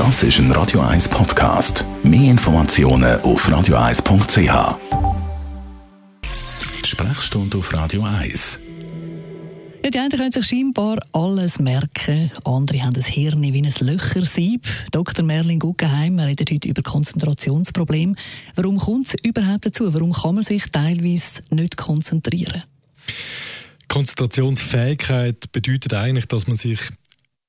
Das 0.00 0.22
ist 0.22 0.38
ein 0.38 0.50
Radio 0.52 0.80
1 0.80 1.10
Podcast. 1.10 1.84
Mehr 2.02 2.30
Informationen 2.30 3.20
auf 3.20 3.46
radio1.ch. 3.46 4.78
Sprechstunde 6.86 7.58
auf 7.58 7.74
Radio 7.74 8.04
1. 8.04 8.60
Ja, 9.84 9.90
die 9.90 9.98
einen 9.98 10.08
können 10.08 10.32
sich 10.32 10.46
scheinbar 10.46 11.00
alles 11.12 11.58
merken, 11.58 12.32
andere 12.46 12.82
haben 12.82 12.96
ein 12.96 13.02
Hirn 13.02 13.42
wie 13.42 13.62
ein 13.62 13.74
Löchersieb. 13.80 14.66
Dr. 14.90 15.22
Merlin 15.22 15.58
Guggenheim 15.58 16.18
redet 16.18 16.50
heute 16.50 16.68
über 16.68 16.80
Konzentrationsprobleme. 16.80 18.14
Warum 18.56 18.78
kommt 18.78 19.08
es 19.08 19.14
überhaupt 19.22 19.66
dazu? 19.66 19.92
Warum 19.92 20.14
kann 20.14 20.36
man 20.36 20.44
sich 20.44 20.64
teilweise 20.72 21.42
nicht 21.50 21.76
konzentrieren? 21.76 22.62
Konzentrationsfähigkeit 23.88 25.52
bedeutet 25.52 25.92
eigentlich, 25.92 26.24
dass 26.24 26.46
man 26.46 26.56
sich 26.56 26.80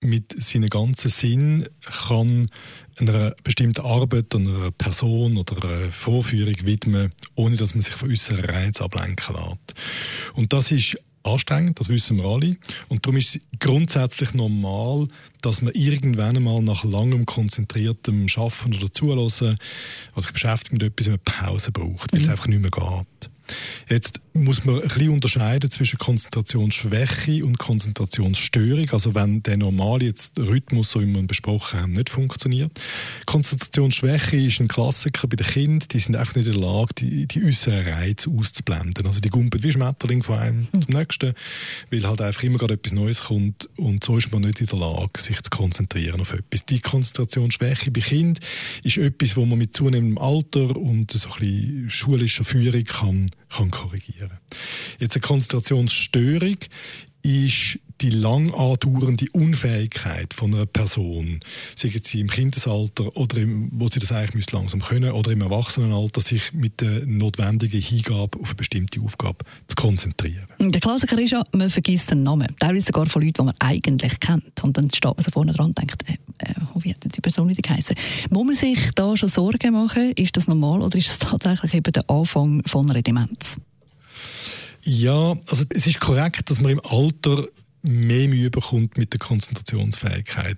mit 0.02 0.33
seinem 0.41 0.70
ganzen 0.70 1.09
Sinn 1.09 1.70
kann 2.04 2.47
einer 2.97 3.35
bestimmten 3.44 3.81
Arbeit, 3.81 4.34
einer 4.35 4.71
Person 4.71 5.38
oder 5.38 5.63
einer 5.63 5.91
Vorführung 5.91 6.55
widmen, 6.63 7.13
ohne 7.35 7.55
dass 7.55 7.76
man 7.76 7.81
sich 7.81 7.93
von 7.93 8.12
äußeren 8.12 8.43
Reizen 8.43 8.84
ablenken 8.84 9.35
lässt. 9.35 9.73
Und 10.34 10.53
das 10.53 10.71
ist 10.71 10.98
anstrengend, 11.23 11.79
das 11.79 11.90
wissen 11.90 12.17
wir 12.17 12.26
alle. 12.26 12.57
Und 12.90 13.05
darum 13.05 13.17
ist 13.17 13.35
es 13.35 13.41
grundsätzlich 13.59 14.34
normal, 14.34 15.07
dass 15.41 15.62
man 15.62 15.73
irgendwann 15.73 16.38
einmal 16.38 16.62
nach 16.62 16.84
langem 16.84 17.26
konzentriertem 17.26 18.27
Schaffen 18.27 18.73
oder 18.73 18.91
Zulassen, 18.91 19.57
also 20.13 20.27
ich 20.27 20.34
beschäftige 20.34 20.73
mit 20.76 20.84
etwas, 20.84 21.07
eine 21.07 21.18
Pause 21.20 21.71
braucht, 21.71 22.12
weil 22.12 22.21
es 22.21 22.26
mhm. 22.26 22.31
einfach 22.31 22.48
nicht 22.48 22.62
mehr 22.62 22.71
geht. 22.71 23.29
Jetzt 23.90 24.21
muss 24.34 24.63
man 24.63 24.76
ein 24.76 24.88
bisschen 24.88 25.09
unterscheiden 25.09 25.70
zwischen 25.71 25.99
Konzentrationsschwäche 25.99 27.44
und 27.44 27.59
Konzentrationsstörung. 27.59 28.90
Also 28.91 29.13
wenn 29.13 29.44
der 29.44 29.57
normale 29.57 30.05
jetzt 30.05 30.40
Rhythmus, 30.40 30.91
so 30.91 31.02
wie 31.02 31.05
wir 31.05 31.21
besprochen 31.23 31.81
haben, 31.81 31.91
nicht 31.94 32.09
funktioniert. 32.09 32.71
Konzentrationsschwäche 33.26 34.38
ist 34.38 34.62
ein 34.62 34.67
Klassiker 34.67 35.27
bei 35.27 35.35
den 35.35 35.48
Kindern, 35.48 35.87
die 35.91 35.99
sind 35.99 36.15
einfach 36.15 36.35
nicht 36.35 36.48
in 36.48 36.54
der 36.54 36.62
Lage, 36.62 36.93
die, 36.98 37.27
die 37.27 37.43
äußeren 37.43 37.85
Reize 37.85 38.29
auszublenden. 38.29 39.05
Also 39.05 39.20
die 39.20 39.29
gumpen 39.29 39.63
wie 39.63 39.71
Schmetterling 39.71 40.24
von 40.24 40.40
einem 40.40 40.68
mhm. 40.71 40.82
zum 40.82 40.93
nächsten, 40.93 41.34
weil 41.90 42.07
halt 42.07 42.21
einfach 42.21 42.43
immer 42.43 42.57
gerade 42.57 42.76
etwas 42.76 42.93
Neues 42.93 43.24
kommt 43.24 43.70
und 43.76 44.04
so 44.04 44.18
ist 44.18 44.32
man 44.32 44.41
nicht 44.43 44.62
in 44.62 44.68
der 44.68 44.79
Lage, 44.79 45.20
sich 45.20 45.41
zu 45.41 45.49
konzentrieren 45.49 46.21
auf 46.21 46.34
etwas. 46.34 46.65
Die 46.65 46.79
Konzentrationsschwäche 46.79 47.91
bei 47.91 48.02
Kindern 48.02 48.43
ist 48.84 48.98
etwas, 48.98 49.35
wo 49.35 49.46
man 49.46 49.57
mit 49.57 49.76
zunehmendem 49.76 50.18
Alter 50.18 50.76
und 50.77 51.12
so 51.12 51.29
ein 51.29 51.40
bisschen 51.40 51.90
schulischer 51.90 52.43
Führung 52.43 52.84
kann, 52.85 53.26
kann 53.49 53.71
korrigieren 53.71 54.21
konzentrieren. 54.22 54.40
Jetzt 55.00 55.16
eine 55.16 55.22
Konzentrationsstörung 55.22 56.58
ist 57.24 57.80
die 58.02 58.10
lang 58.10 58.52
andauernde 58.55 59.27
Unfähigkeit 59.34 60.34
von 60.34 60.55
einer 60.55 60.66
Person, 60.66 61.40
sei 61.76 61.94
sie 62.04 62.20
im 62.20 62.32
Kindesalter 62.32 63.16
oder 63.16 63.38
im, 63.38 63.70
wo 63.74 63.90
sie 63.90 63.99
das 63.99 64.12
eigentlich 64.12 64.52
langsam 64.52 64.81
können 64.81 65.12
oder 65.12 65.31
im 65.31 65.42
Erwachsenenalter, 65.42 66.19
sich 66.19 66.52
mit 66.52 66.81
der 66.81 67.06
notwendigen 67.06 67.80
Hingabe 67.80 68.40
auf 68.40 68.47
eine 68.47 68.56
bestimmte 68.56 69.00
Aufgabe 69.02 69.46
zu 69.68 69.75
konzentrieren. 69.75 70.47
Der 70.59 70.81
Klassiker 70.81 71.19
ist 71.19 71.30
ja, 71.30 71.44
man 71.52 71.69
vergisst 71.69 72.09
den 72.09 72.24
Namen, 72.24 72.47
teilweise 72.59 72.88
sogar 72.88 73.06
von 73.06 73.22
Leuten, 73.22 73.34
die 73.34 73.44
man 73.44 73.56
eigentlich 73.59 74.19
kennt. 74.19 74.64
Und 74.64 74.78
dann 74.78 74.90
steht 74.90 75.16
man 75.16 75.24
so 75.24 75.30
vorne 75.30 75.53
dran 75.53 75.68
und 75.68 75.78
denkt, 75.78 76.03
äh, 76.09 76.14
äh, 76.40 76.56
wie 76.80 76.90
hat 76.90 77.03
die 77.03 77.22
Person 77.22 77.47
nicht 77.50 77.62
geheißen? 77.62 77.96
Muss 78.31 78.46
man 78.46 78.56
sich 78.56 78.80
da 78.96 79.16
schon 79.16 79.30
Sorgen 79.30 79.74
machen? 79.74 80.14
Ist 80.14 80.36
das 80.38 80.47
normal 80.47 80.81
oder 80.81 80.97
ist 80.97 81.09
es 81.09 81.19
tatsächlich 81.19 81.75
eben 81.75 81.94
der 81.94 82.09
Anfang 82.09 82.64
von 82.66 82.90
einer 82.90 83.03
Demenz? 83.03 83.58
Ja, 84.84 85.35
also 85.47 85.66
es 85.69 85.88
ist 85.88 86.00
korrekt, 86.00 86.50
dass 86.50 86.59
man 86.59 86.72
im 86.72 86.81
Alter 86.84 87.47
mehr 87.84 88.28
Mühe 88.28 88.50
bekommt 88.50 88.97
mit 88.97 89.13
der 89.13 89.19
Konzentrationsfähigkeit. 89.19 90.57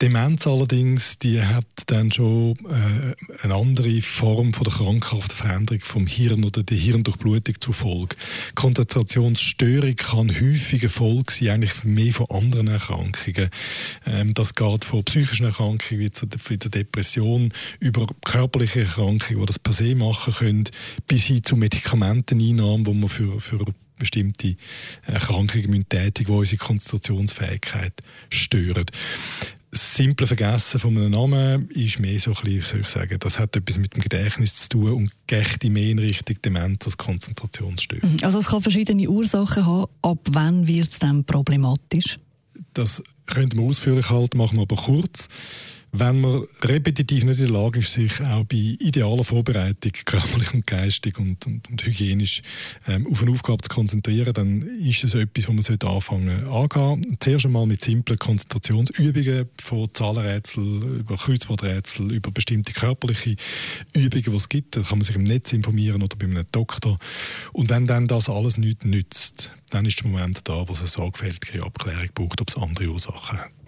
Demenz 0.00 0.46
allerdings, 0.46 1.18
die 1.18 1.42
hat 1.42 1.66
dann 1.86 2.10
schon 2.10 2.56
äh, 2.68 3.14
eine 3.42 3.54
andere 3.54 4.00
Form 4.02 4.52
von 4.52 4.64
der 4.64 4.72
Krankheit, 4.72 5.28
der 5.28 5.36
Veränderung 5.36 5.80
vom 5.80 6.06
Hirn 6.06 6.44
oder 6.44 6.62
der 6.62 6.76
Hirndurchblutung 6.76 7.60
zur 7.60 7.74
Folge. 7.74 8.16
Konzentrationsstörung 8.54 9.96
kann 9.96 10.30
häufig 10.30 10.88
Folge 10.90 11.32
sein, 11.32 11.48
eigentlich 11.48 11.84
mehr 11.84 12.12
von 12.12 12.26
anderen 12.30 12.68
Erkrankungen. 12.68 13.50
Ähm, 14.06 14.34
das 14.34 14.54
geht 14.54 14.84
von 14.84 15.04
psychischen 15.04 15.46
Erkrankungen 15.46 16.00
wie 16.00 16.56
der 16.56 16.70
Depression 16.70 17.52
über 17.78 18.06
körperliche 18.24 18.80
Erkrankungen, 18.80 19.40
die 19.40 19.46
das 19.46 19.58
per 19.58 19.72
se 19.72 19.94
machen 19.94 20.34
können, 20.34 20.64
bis 21.06 21.24
hin 21.24 21.42
zu 21.42 21.56
Medikamenteneinnahmen, 21.56 22.86
wo 22.86 22.92
man 22.92 23.08
für, 23.08 23.40
für 23.40 23.64
bestimmte 24.00 24.56
Erkrankungen 25.06 25.88
tätig, 25.88 26.26
die 26.26 26.32
unsere 26.32 26.56
Konzentrationsfähigkeit 26.56 27.92
stören. 28.30 28.86
Das 29.70 29.94
simple 29.94 30.26
Vergessen 30.26 30.80
von 30.80 30.96
einem 30.96 31.12
Namen 31.12 31.70
ist 31.70 32.00
mehr 32.00 32.18
so 32.18 32.32
ein 32.32 32.42
bisschen, 32.42 32.62
soll 32.62 32.80
ich 32.80 32.88
sagen, 32.88 33.16
das 33.20 33.38
hat 33.38 33.54
etwas 33.54 33.78
mit 33.78 33.94
dem 33.94 34.02
Gedächtnis 34.02 34.56
zu 34.56 34.68
tun 34.70 34.92
und 34.92 35.12
geht 35.28 35.62
mehr 35.62 35.90
in 35.90 36.00
Richtung 36.00 36.42
Demenz 36.44 36.84
als 36.86 36.96
Konzentrationsstörung. 36.96 38.14
Mhm. 38.14 38.18
Also 38.22 38.40
es 38.40 38.46
kann 38.46 38.62
verschiedene 38.62 39.08
Ursachen 39.08 39.64
haben. 39.64 39.86
Ab 40.02 40.18
wann 40.30 40.66
wird 40.66 40.90
es 40.90 40.98
dann 40.98 41.24
problematisch? 41.24 42.18
Das 42.74 43.00
könnte 43.26 43.56
man 43.56 43.66
ausführlich 43.66 44.10
halten, 44.10 44.38
machen 44.38 44.56
wir 44.56 44.62
aber 44.62 44.76
kurz. 44.76 45.28
Wenn 45.92 46.20
man 46.20 46.46
repetitiv 46.62 47.24
nicht 47.24 47.40
in 47.40 47.46
der 47.46 47.62
Lage 47.62 47.80
ist, 47.80 47.92
sich 47.92 48.20
auch 48.20 48.44
bei 48.44 48.76
idealer 48.78 49.24
Vorbereitung, 49.24 49.90
körperlich 50.04 50.54
und 50.54 50.66
geistig 50.66 51.18
und, 51.18 51.44
und, 51.46 51.68
und 51.68 51.84
hygienisch 51.84 52.42
ähm, 52.86 53.08
auf 53.10 53.22
eine 53.22 53.32
Aufgabe 53.32 53.62
zu 53.62 53.68
konzentrieren, 53.68 54.32
dann 54.32 54.62
ist 54.62 55.02
es 55.02 55.14
etwas, 55.14 55.48
wo 55.48 55.52
man 55.52 55.62
sollte 55.62 55.88
anfangen 55.88 56.46
angehen. 56.46 57.16
Zuerst 57.18 57.46
einmal 57.46 57.66
mit 57.66 57.82
simplen 57.82 58.18
Konzentrationsübungen 58.18 59.48
von 59.60 59.88
Zahlenrätsel 59.92 61.00
über 61.00 61.16
Kreuzworträtsel, 61.16 62.12
über 62.12 62.30
bestimmte 62.30 62.72
körperliche 62.72 63.34
Übungen, 63.96 64.24
die 64.24 64.36
es 64.36 64.48
gibt. 64.48 64.76
Da 64.76 64.82
kann 64.82 64.98
man 64.98 65.04
sich 65.04 65.16
im 65.16 65.24
Netz 65.24 65.52
informieren 65.52 66.02
oder 66.02 66.16
bei 66.16 66.26
einem 66.26 66.46
Doktor. 66.52 66.98
Und 67.52 67.68
wenn 67.68 67.88
dann 67.88 68.06
das 68.06 68.28
alles 68.28 68.58
nichts 68.58 68.84
nützt, 68.84 69.52
dann 69.70 69.86
ist 69.86 70.00
der 70.00 70.08
Moment 70.08 70.48
da, 70.48 70.68
wo 70.68 70.72
es 70.72 70.80
eine 70.80 70.88
sorgfältige 70.88 71.64
Abklärung 71.64 72.10
braucht, 72.14 72.40
ob 72.40 72.48
es 72.48 72.56
andere 72.56 72.88
Ursachen 72.88 73.38
hat. 73.38 73.59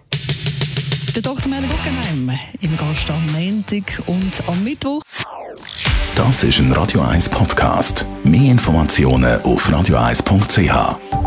Der 1.15 1.21
Dr. 1.21 1.47
Melle 1.47 1.67
Guggenheim 1.67 2.39
im 2.61 2.75
Gast 2.75 3.07
am 3.11 3.23
Montag 3.33 4.01
und 4.07 4.31
am 4.47 4.63
Mittwoch. 4.63 5.03
Das 6.15 6.43
ist 6.43 6.57
ein 6.57 6.71
Radio 6.71 7.01
1 7.01 7.29
Podcast. 7.29 8.07
Mehr 8.23 8.51
Informationen 8.51 9.39
auf 9.43 9.69
radio1.ch. 9.69 11.22